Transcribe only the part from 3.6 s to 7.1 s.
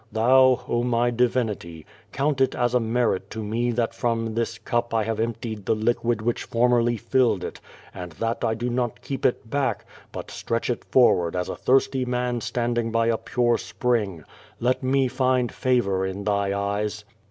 that from this cup 1 have emptied the liquid which foniierly